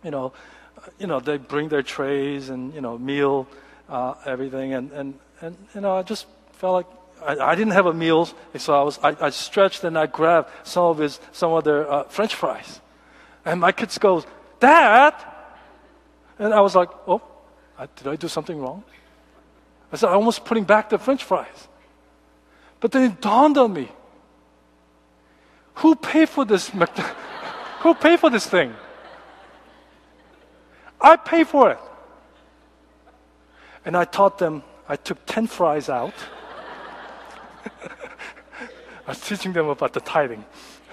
[0.03, 0.33] you know,
[0.77, 3.47] uh, you know, they bring their trays and, you know, meal,
[3.89, 4.75] uh, everything.
[4.75, 6.87] And, and, and, you know, I just felt like
[7.25, 10.51] I, I didn't have a meal, so I was I, I stretched and I grabbed
[10.65, 12.81] some of his some of their uh, French fries,
[13.45, 14.27] and my kids goes,
[14.61, 15.15] Dad,
[16.39, 17.23] and I was like, oh,
[17.97, 18.85] did I do something wrong?
[19.93, 21.69] I said, I'm almost putting back the French fries,
[22.81, 23.89] but then it dawned on me,
[25.77, 26.71] who paid for this?
[27.81, 28.75] who paid for this thing?
[31.01, 31.79] I pay for it.
[33.85, 36.15] And I taught them, I took 10 fries out.
[37.67, 40.45] I was teaching them about the tithing.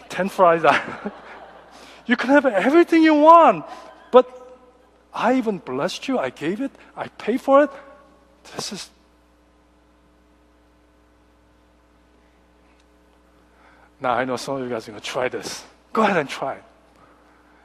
[0.09, 0.63] 10 fries
[2.05, 3.65] you can have everything you want,
[4.11, 4.27] but
[5.13, 6.19] I even blessed you.
[6.19, 6.71] I gave it.
[6.95, 7.69] I pay for it.
[8.55, 8.89] This is.
[13.99, 15.63] Now I know some of you guys are going to try this.
[15.93, 16.63] Go ahead and try it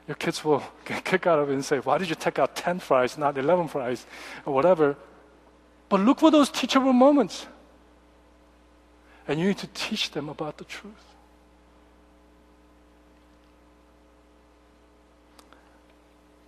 [0.09, 2.57] your kids will get kicked out of it and say, Why did you take out
[2.57, 4.07] 10 fries, not 11 fries,
[4.45, 4.97] or whatever?
[5.89, 7.47] But look for those teachable moments.
[9.29, 10.95] And you need to teach them about the truth.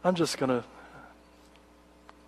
[0.03, 0.65] I'm just going to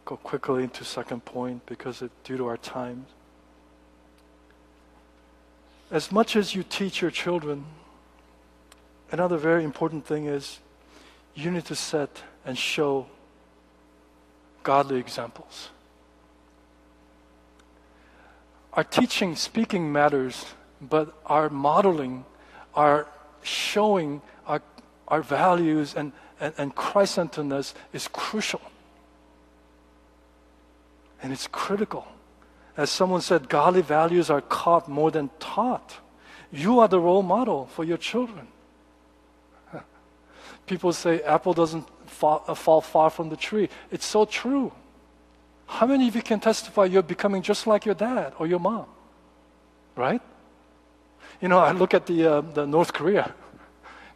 [0.05, 3.07] go quickly into second point because it, due to our time.
[5.91, 7.65] As much as you teach your children,
[9.11, 10.59] another very important thing is
[11.35, 13.07] you need to set and show
[14.63, 15.71] godly examples.
[18.75, 20.47] Our teaching, speaking matters,
[20.81, 22.25] but our modeling,
[22.75, 23.07] our
[23.43, 24.63] showing our,
[25.09, 28.61] our values and, and, and Christ centeredness is crucial.
[31.23, 32.07] And it's critical.
[32.77, 35.99] As someone said, godly values are caught more than taught.
[36.51, 38.49] You are the role model for your children.
[40.67, 43.69] People say apple doesn't fall, uh, fall far from the tree.
[43.91, 44.73] It's so true.
[45.67, 48.87] How many of you can testify you're becoming just like your dad or your mom?
[49.97, 50.23] Right?
[51.41, 53.35] You know, I look at the, uh, the North Korea.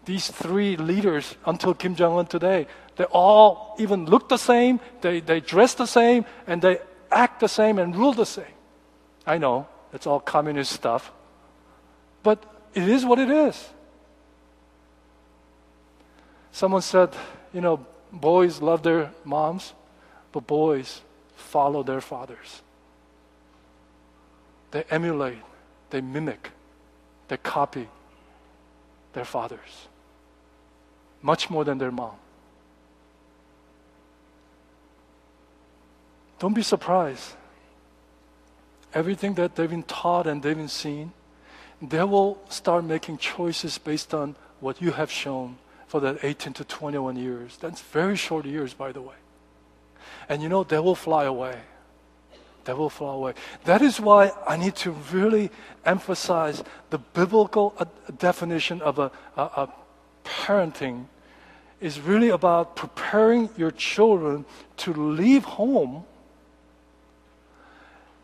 [0.05, 5.21] These three leaders until Kim Jong un today, they all even look the same, they,
[5.21, 6.79] they dress the same, and they
[7.11, 8.55] act the same and rule the same.
[9.27, 11.11] I know, it's all communist stuff.
[12.23, 13.69] But it is what it is.
[16.53, 17.11] Someone said,
[17.53, 19.75] you know, boys love their moms,
[20.33, 21.03] but boys
[21.37, 22.63] follow their fathers.
[24.73, 25.39] They emulate,
[25.91, 26.51] they mimic,
[27.29, 27.89] they copy
[29.13, 29.89] their fathers
[31.23, 32.15] much more than their mom.
[36.39, 37.35] Don't be surprised.
[38.95, 41.13] Everything that they've been taught and they've been seen,
[41.83, 46.65] they will start making choices based on what you have shown for that 18 to
[46.65, 47.57] 21 years.
[47.61, 49.17] That's very short years, by the way.
[50.29, 51.57] And you know, they will fly away.
[52.67, 53.35] They will fly away.
[53.65, 55.51] That is why I need to really
[55.85, 57.85] emphasize the biblical uh,
[58.19, 59.73] definition of a, a, a
[60.25, 61.07] parenting
[61.81, 64.45] is really about preparing your children
[64.79, 66.05] to leave home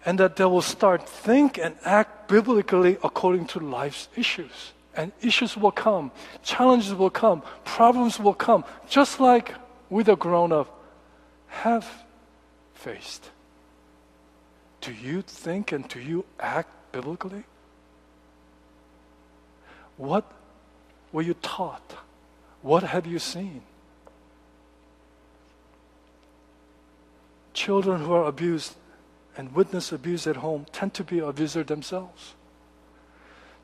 [0.04, 4.72] and that they will start think and act biblically according to life's issues.
[4.96, 6.10] And issues will come,
[6.42, 9.54] challenges will come, problems will come, just like
[9.88, 10.81] with a grown up
[11.52, 12.04] have
[12.74, 13.30] faced.
[14.80, 17.44] Do you think and do you act biblically?
[19.96, 20.24] What
[21.12, 21.98] were you taught?
[22.62, 23.62] What have you seen?
[27.52, 28.74] Children who are abused
[29.36, 32.34] and witness abuse at home tend to be abusers themselves.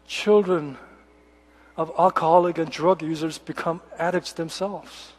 [0.07, 0.79] Children
[1.77, 5.13] of alcoholic and drug users become addicts themselves.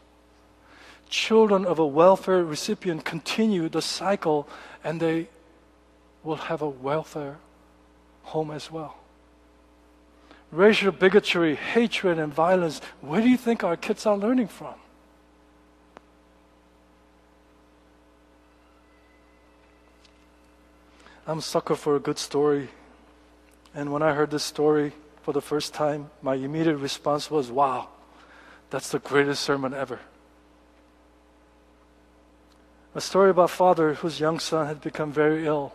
[1.10, 4.48] Children of a welfare recipient continue the cycle
[4.84, 5.28] and they
[6.22, 7.38] will have a welfare
[8.22, 8.96] home as well.
[10.52, 14.74] Racial bigotry, hatred, and violence, where do you think our kids are learning from?
[21.26, 22.68] I'm a sucker for a good story.
[23.74, 24.92] And when I heard this story,
[25.22, 27.88] for the first time, my immediate response was, Wow,
[28.70, 30.00] that's the greatest sermon ever.
[32.94, 35.72] A story about father whose young son had become very ill.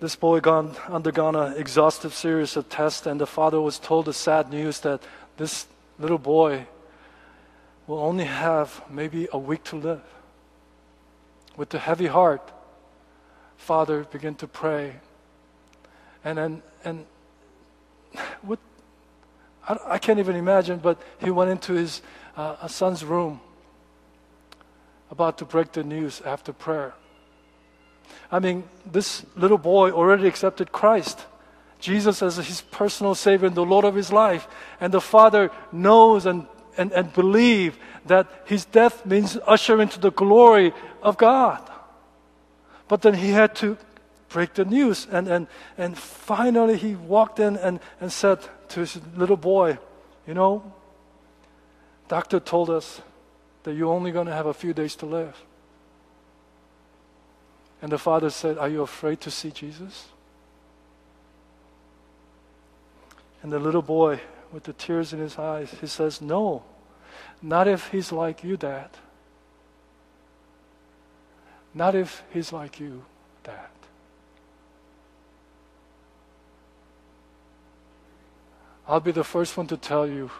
[0.00, 4.12] This boy gone, undergone an exhaustive series of tests, and the father was told the
[4.12, 5.02] sad news that
[5.36, 5.66] this
[6.00, 6.66] little boy
[7.86, 10.02] will only have maybe a week to live.
[11.56, 12.52] With a heavy heart,
[13.56, 14.96] father began to pray.
[16.24, 17.06] And and
[18.42, 18.58] what,
[19.68, 22.02] I, I, can't even imagine, but he went into his
[22.36, 23.40] uh, son's room
[25.10, 26.94] about to break the news after prayer.
[28.30, 31.26] I mean, this little boy already accepted Christ.
[31.80, 34.48] Jesus as his personal Savior and the Lord of his life.
[34.80, 36.46] And the Father knows and,
[36.76, 41.62] and, and believe that his death means usher into the glory of God.
[42.88, 43.76] But then he had to
[44.28, 45.06] break the news.
[45.10, 45.46] And, and,
[45.76, 48.40] and finally he walked in and, and said
[48.70, 49.78] to his little boy,
[50.26, 50.72] You know,
[52.08, 53.00] doctor told us
[53.68, 55.44] that you're only going to have a few days to live.
[57.82, 60.06] And the father said, Are you afraid to see Jesus?
[63.42, 64.22] And the little boy,
[64.54, 66.62] with the tears in his eyes, he says, No,
[67.42, 68.88] not if he's like you, Dad.
[71.74, 73.04] Not if he's like you,
[73.44, 73.68] Dad.
[78.86, 80.30] I'll be the first one to tell you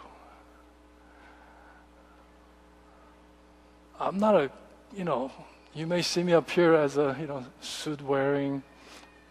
[3.99, 4.49] I'm not a,
[4.95, 5.31] you know,
[5.73, 8.63] you may see me up here as a, you know, suit wearing,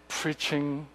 [0.09, 0.87] preaching,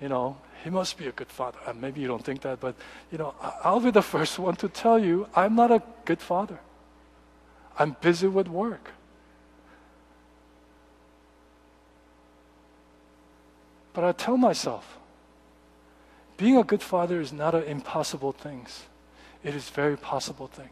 [0.00, 1.58] you know, he must be a good father.
[1.66, 2.74] Uh, maybe you don't think that, but,
[3.10, 6.58] you know, I'll be the first one to tell you I'm not a good father.
[7.78, 8.90] I'm busy with work.
[13.92, 14.98] But I tell myself,
[16.36, 18.66] being a good father is not an impossible thing.
[19.42, 20.70] It is very possible thing.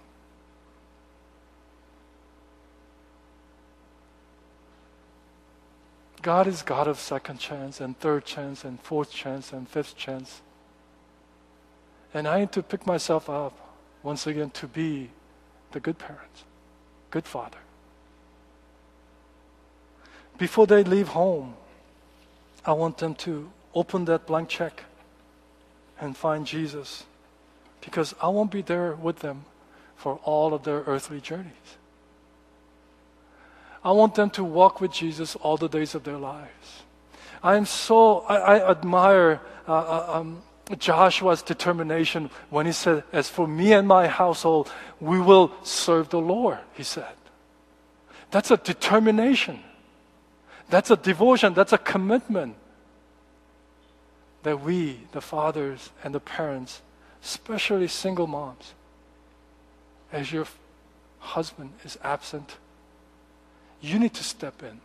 [6.23, 10.41] God is God of second chance and third chance and fourth chance and fifth chance.
[12.12, 13.57] And I need to pick myself up
[14.03, 15.11] once again to be
[15.73, 16.45] the good parent,
[17.11, 17.59] good father.
[20.39, 21.55] Before they leave home,
[22.64, 24.85] I want them to open that blank check
[26.01, 27.05] and find Jesus
[27.81, 29.45] because I won't be there with them
[29.97, 31.77] for all of their earthly journeys.
[33.89, 36.82] I want them to walk with Jesus all the days of their lives.
[37.43, 40.43] I am so, I, I admire uh, uh, um,
[40.78, 44.70] Joshua's determination when he said, As for me and my household,
[45.01, 47.14] we will serve the Lord, he said.
[48.30, 49.61] That's a determination.
[50.68, 51.55] That's a devotion.
[51.55, 52.57] That's a commitment
[54.43, 56.82] that we, the fathers and the parents,
[57.24, 58.74] especially single moms,
[60.12, 60.47] as your
[61.20, 62.59] husband is absent,
[63.81, 64.81] you need to step in.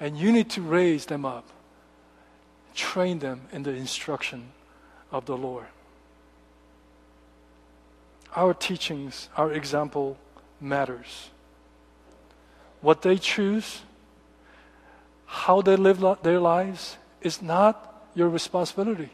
[0.00, 1.48] And you need to raise them up,
[2.74, 4.50] train them in the instruction
[5.12, 5.66] of the Lord.
[8.34, 10.18] Our teachings, our example
[10.60, 11.30] matters.
[12.80, 13.82] What they choose,
[15.26, 19.10] how they live their lives, is not your responsibility.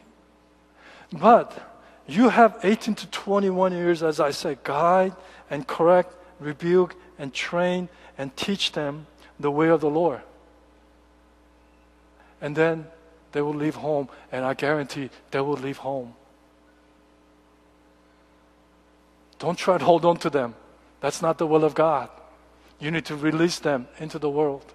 [1.13, 1.71] But
[2.07, 5.13] you have 18 to 21 years, as I say, guide
[5.49, 9.05] and correct, rebuke, and train and teach them
[9.39, 10.21] the way of the Lord.
[12.41, 12.87] And then
[13.31, 16.15] they will leave home, and I guarantee they will leave home.
[19.37, 20.55] Don't try to hold on to them.
[20.99, 22.09] That's not the will of God.
[22.79, 24.65] You need to release them into the world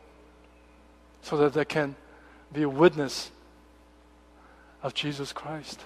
[1.23, 1.97] so that they can
[2.53, 3.33] be a witness
[4.85, 5.81] of Jesus Christ.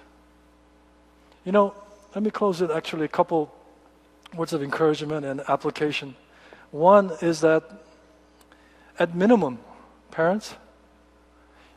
[1.47, 1.75] You know,
[2.15, 3.51] let me close it actually a couple
[4.37, 6.17] words of encouragement and application.
[6.71, 7.65] One is that
[8.99, 9.59] at minimum,
[10.11, 10.55] parents,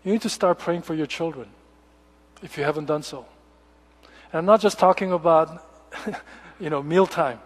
[0.03, 1.47] you need to start praying for your children
[2.41, 3.25] if you haven't done so.
[4.31, 5.65] And I'm not just talking about,
[6.59, 7.39] you know, mealtime.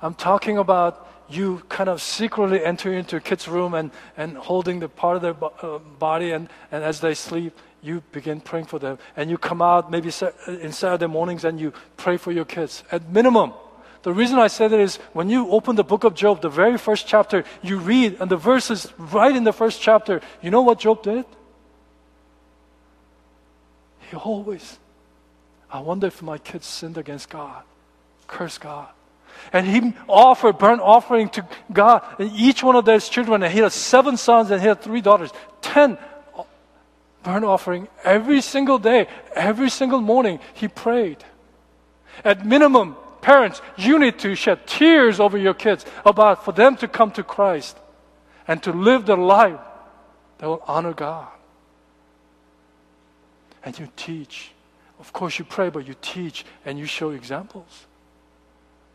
[0.00, 4.80] I'm talking about you kind of secretly entering into a kid's room and, and holding
[4.80, 8.78] the part of their uh, body, and, and as they sleep, you begin praying for
[8.78, 8.98] them.
[9.16, 10.10] And you come out maybe
[10.46, 12.84] in Saturday mornings and you pray for your kids.
[12.92, 13.52] At minimum,
[14.02, 16.76] the reason I say that is when you open the book of Job, the very
[16.76, 20.80] first chapter, you read, and the verses right in the first chapter, you know what
[20.80, 21.24] Job did?
[24.10, 24.78] He always,
[25.70, 27.62] I wonder if my kids sinned against God,
[28.26, 28.88] curse God.
[29.52, 32.02] And he offered burnt offering to God.
[32.18, 35.00] And each one of those children, and he had seven sons and he had three
[35.00, 35.30] daughters,
[35.60, 35.96] ten
[37.22, 41.24] burnt offering every single day, every single morning, he prayed.
[42.24, 46.88] At minimum, Parents, you need to shed tears over your kids about for them to
[46.88, 47.78] come to Christ
[48.48, 49.60] and to live the life
[50.38, 51.28] that will honor God.
[53.64, 54.50] And you teach.
[54.98, 57.86] Of course, you pray, but you teach and you show examples.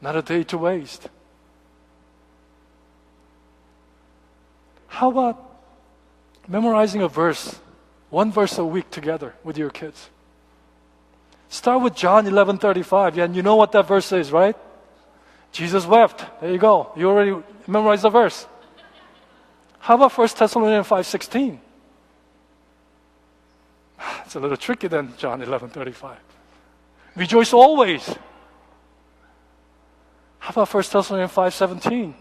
[0.01, 1.07] Not a day to waste.
[4.87, 5.61] How about
[6.49, 7.57] memorizing a verse,
[8.09, 10.09] one verse a week together with your kids?
[11.49, 13.17] Start with John 11:35.
[13.17, 14.55] and you know what that verse is, right?
[15.51, 16.25] Jesus wept.
[16.41, 16.91] There you go.
[16.95, 17.35] You already
[17.65, 18.45] memorized the verse.
[19.79, 21.59] How about 1 Thessalonians 5.16?
[24.25, 26.17] It's a little tricky than John 11.35.
[27.15, 28.05] Rejoice always.
[30.39, 32.13] How about 1 Thessalonians 5.17?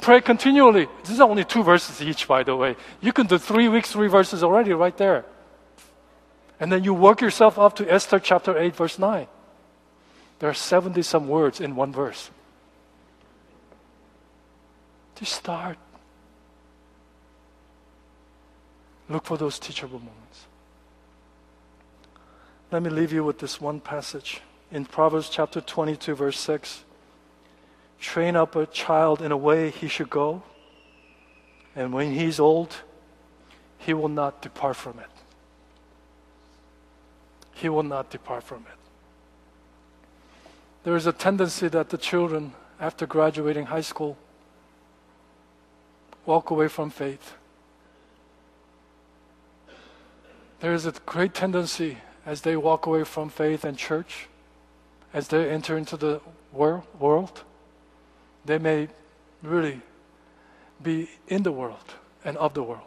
[0.00, 0.88] Pray continually.
[1.06, 2.76] These are only two verses each, by the way.
[3.00, 5.24] You can do three weeks, three verses already right there.
[6.60, 9.26] And then you work yourself up to Esther chapter 8, verse 9.
[10.38, 12.30] There are 70 some words in one verse.
[15.16, 15.78] Just start.
[19.08, 20.46] Look for those teachable moments.
[22.70, 24.40] Let me leave you with this one passage
[24.72, 26.82] in Proverbs chapter 22, verse 6.
[28.00, 30.42] Train up a child in a way he should go,
[31.76, 32.74] and when he's old,
[33.78, 35.13] he will not depart from it.
[37.54, 38.78] He will not depart from it.
[40.84, 44.16] There is a tendency that the children, after graduating high school,
[46.26, 47.34] walk away from faith.
[50.60, 54.28] There is a great tendency as they walk away from faith and church,
[55.12, 56.20] as they enter into the
[56.52, 57.42] world,
[58.44, 58.88] they may
[59.42, 59.80] really
[60.82, 61.94] be in the world
[62.24, 62.80] and of the world.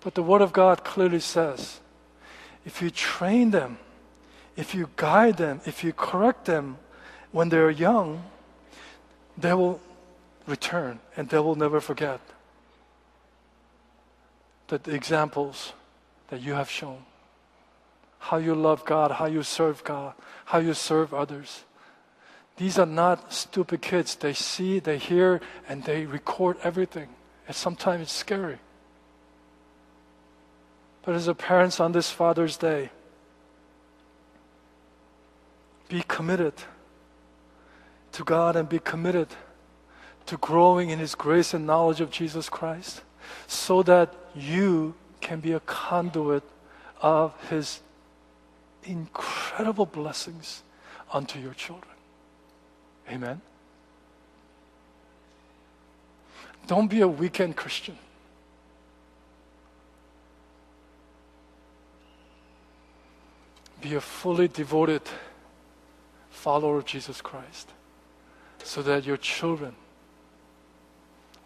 [0.00, 1.80] But the Word of God clearly says
[2.64, 3.78] if you train them,
[4.56, 6.76] if you guide them, if you correct them
[7.32, 8.24] when they're young,
[9.36, 9.80] they will
[10.46, 12.20] return and they will never forget
[14.68, 15.72] that the examples
[16.28, 17.04] that you have shown.
[18.18, 21.64] How you love God, how you serve God, how you serve others.
[22.56, 24.14] These are not stupid kids.
[24.14, 27.08] They see, they hear, and they record everything.
[27.46, 28.58] And sometimes it's scary.
[31.02, 32.90] But as a parents on this Father's Day,
[35.88, 36.54] be committed
[38.12, 39.28] to God and be committed
[40.26, 43.02] to growing in His grace and knowledge of Jesus Christ
[43.46, 46.44] so that you can be a conduit
[47.00, 47.80] of His
[48.84, 50.62] incredible blessings
[51.12, 51.94] unto your children.
[53.10, 53.40] Amen.
[56.66, 57.98] Don't be a weekend Christian.
[63.80, 65.02] Be a fully devoted
[66.30, 67.70] follower of Jesus Christ
[68.62, 69.74] so that your children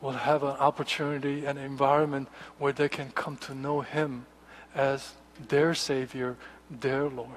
[0.00, 2.28] will have an opportunity, an environment
[2.58, 4.26] where they can come to know Him
[4.74, 5.12] as
[5.48, 6.36] their Savior,
[6.70, 7.30] their Lord.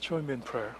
[0.00, 0.76] Join me in prayer.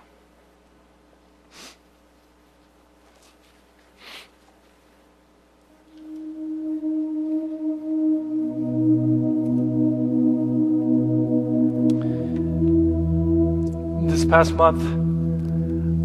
[14.30, 14.82] Past month,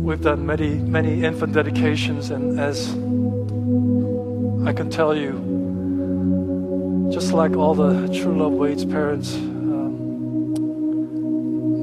[0.04, 2.90] we've done many, many infant dedications, and as
[4.68, 10.56] I can tell you, just like all the True Love Waits parents, um,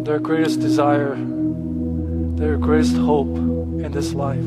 [0.03, 4.45] their greatest desire, their greatest hope in this life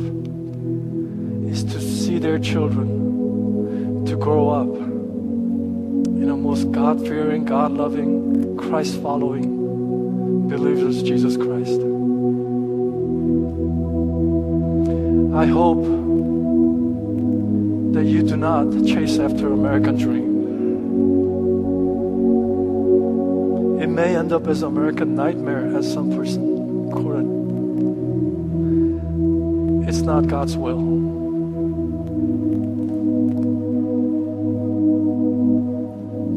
[1.50, 4.68] is to see their children to grow up
[6.22, 9.55] in a most God fearing, God loving, Christ following
[10.58, 11.82] believers Jesus Christ.
[15.36, 15.84] I hope
[17.94, 20.24] that you do not chase after American dream.
[23.82, 27.26] It may end up as American nightmare, as some person quoted.
[29.90, 30.80] It's not God's will.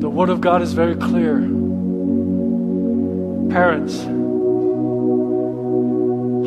[0.01, 1.58] The Word of God is very clear.
[3.51, 4.05] Parents,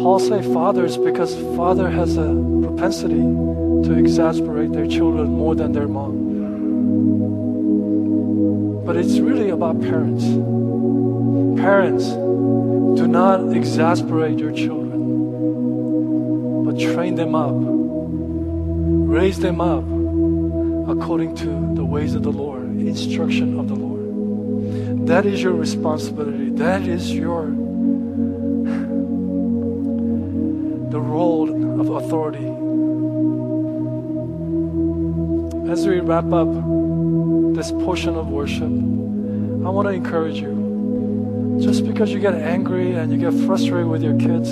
[0.02, 3.22] Paul say fathers because father has a propensity
[3.88, 6.30] to exasperate their children more than their mom.
[8.86, 10.26] But it's really about parents.
[11.60, 14.91] Parents, do not exasperate your children,
[16.66, 19.86] but train them up, raise them up
[20.88, 21.45] according to
[21.76, 23.80] the ways of the Lord, instruction of the Lord.
[25.06, 26.52] That is your responsibility.
[26.52, 27.47] That is your
[30.91, 31.49] the role
[31.82, 32.45] of authority.
[35.72, 36.47] As we wrap up
[37.56, 43.12] this portion of worship, I want to encourage you just because you get angry and
[43.12, 44.52] you get frustrated with your kids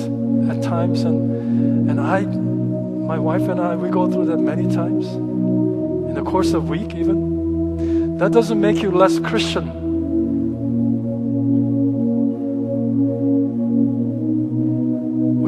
[0.50, 5.08] at times and and I my wife and I we go through that many times
[5.08, 9.79] in the course of a week even that doesn't make you less Christian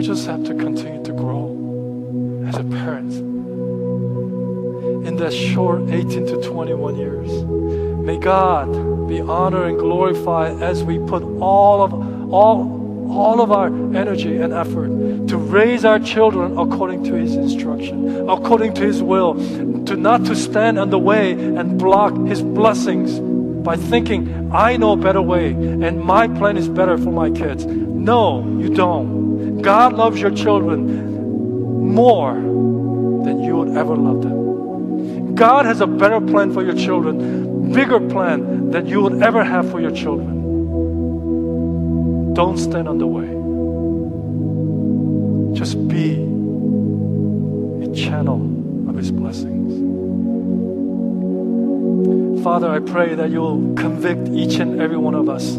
[0.01, 3.13] we just have to continue to grow as a parent
[5.05, 7.29] In that short 18 to 21 years.
[8.03, 11.93] May God be honored and glorified as we put all of
[12.33, 14.87] all all of our energy and effort
[15.27, 19.35] to raise our children according to his instruction, according to his will,
[19.85, 23.19] to not to stand in the way and block his blessings
[23.63, 27.67] by thinking, I know a better way and my plan is better for my kids.
[27.67, 29.20] No, you don't.
[29.61, 35.35] God loves your children more than you would ever love them.
[35.35, 39.69] God has a better plan for your children, bigger plan than you would ever have
[39.69, 40.41] for your children.
[42.33, 43.27] Don't stand on the way.
[45.57, 46.13] Just be
[47.83, 48.41] a channel
[48.89, 49.61] of His blessings.
[52.43, 55.55] Father, I pray that you'll convict each and every one of us,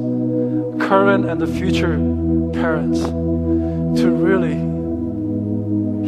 [0.89, 1.97] current and the future
[2.53, 3.01] parents,
[3.97, 4.55] to really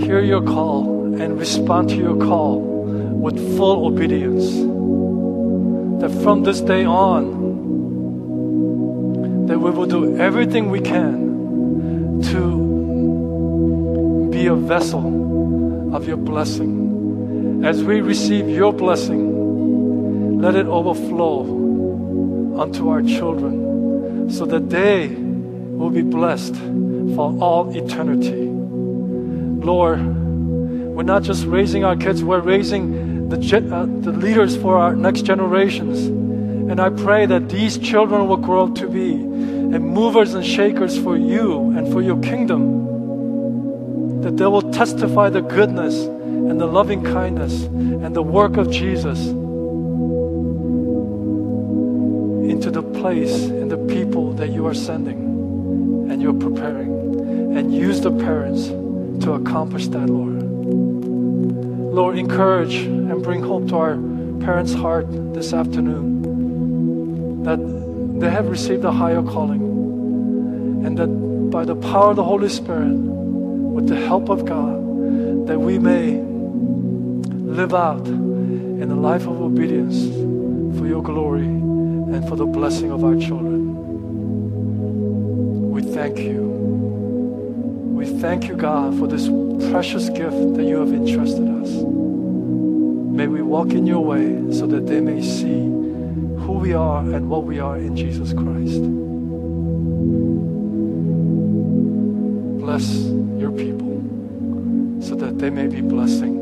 [0.04, 4.50] hear your call and respond to your call with full obedience.
[6.00, 7.42] That from this day on,
[9.46, 17.62] that we will do everything we can to be a vessel of your blessing.
[17.64, 25.90] As we receive your blessing, let it overflow unto our children so that they will
[25.90, 26.54] be blessed
[27.14, 28.46] for all eternity.
[29.64, 30.00] Lord,
[30.94, 35.22] we're not just raising our kids, we're raising the, uh, the leaders for our next
[35.22, 36.06] generations.
[36.06, 41.16] And I pray that these children will grow to be and movers and shakers for
[41.16, 44.22] you and for your kingdom.
[44.22, 49.18] That they will testify the goodness and the loving kindness and the work of Jesus
[52.48, 55.23] into the place and the people that you are sending
[56.14, 57.58] and you're preparing.
[57.58, 58.68] And use the parents
[59.24, 60.42] to accomplish that, Lord.
[61.92, 63.96] Lord, encourage and bring hope to our
[64.38, 67.58] parents' heart this afternoon that
[68.20, 69.62] they have received a higher calling
[70.86, 71.08] and that
[71.50, 76.22] by the power of the Holy Spirit, with the help of God, that we may
[77.58, 80.06] live out in a life of obedience
[80.78, 83.53] for your glory and for the blessing of our children.
[85.94, 86.42] Thank you.
[87.94, 89.28] We thank you, God, for this
[89.70, 91.70] precious gift that you have entrusted us.
[91.70, 95.62] May we walk in your way so that they may see
[96.42, 98.82] who we are and what we are in Jesus Christ.
[102.58, 102.92] Bless
[103.38, 104.02] your people
[105.00, 106.33] so that they may be blessing